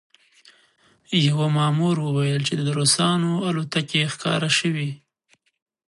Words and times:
یوه 1.27 1.47
مامور 1.57 1.95
وویل 2.01 2.41
چې 2.47 2.53
د 2.57 2.63
روسانو 2.77 3.31
الوتکې 3.47 4.01
ښکاره 4.13 4.49
شوې 4.59 4.89